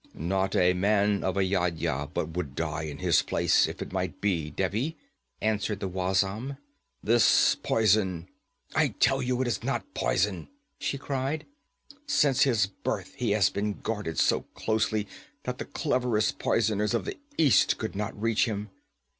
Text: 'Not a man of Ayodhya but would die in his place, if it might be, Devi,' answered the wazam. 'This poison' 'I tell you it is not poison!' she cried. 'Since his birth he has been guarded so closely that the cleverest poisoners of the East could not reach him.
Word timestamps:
'Not 0.15 0.55
a 0.55 0.73
man 0.73 1.23
of 1.23 1.37
Ayodhya 1.37 2.09
but 2.11 2.29
would 2.31 2.55
die 2.55 2.81
in 2.85 2.97
his 2.97 3.21
place, 3.21 3.67
if 3.67 3.83
it 3.83 3.93
might 3.93 4.19
be, 4.19 4.49
Devi,' 4.49 4.97
answered 5.41 5.79
the 5.79 5.87
wazam. 5.87 6.57
'This 7.03 7.53
poison' 7.61 8.27
'I 8.75 8.87
tell 8.99 9.21
you 9.21 9.39
it 9.43 9.47
is 9.47 9.63
not 9.63 9.93
poison!' 9.93 10.47
she 10.79 10.97
cried. 10.97 11.45
'Since 12.07 12.41
his 12.41 12.65
birth 12.65 13.13
he 13.15 13.29
has 13.33 13.51
been 13.51 13.79
guarded 13.81 14.17
so 14.17 14.41
closely 14.55 15.07
that 15.43 15.59
the 15.59 15.65
cleverest 15.65 16.39
poisoners 16.39 16.95
of 16.95 17.05
the 17.05 17.19
East 17.37 17.77
could 17.77 17.95
not 17.95 18.19
reach 18.19 18.45
him. 18.45 18.71